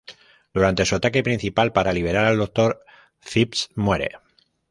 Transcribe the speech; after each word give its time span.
Durante 0.51 0.83
su 0.85 0.95
ataque 0.95 1.21
principal 1.21 1.73
para 1.73 1.93
liberar 1.93 2.25
al 2.25 2.39
Doctor, 2.39 2.81
Phipps 3.19 3.69
muere. 3.75 4.17